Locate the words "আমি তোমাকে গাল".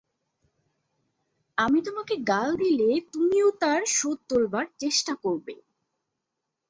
1.57-2.49